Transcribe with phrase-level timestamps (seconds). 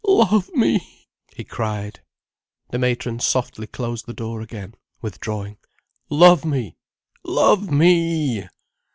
[0.03, 1.05] Love me!"
[1.35, 2.01] he cried.
[2.71, 5.59] The matron softly closed the door again, withdrawing.
[6.09, 6.75] "Love me!
[7.23, 8.47] Love me!"